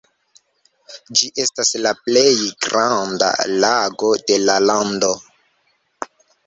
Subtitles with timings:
[1.19, 2.33] Ĝi estas la plej
[2.65, 3.31] granda
[3.67, 5.15] lago de la lando.